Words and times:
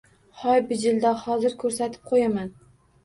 —Hoy 0.43 0.61
bijildoq, 0.71 1.21
hozir 1.27 1.55
ko‘rsatib 1.65 2.09
qo‘yaman!.. 2.13 2.51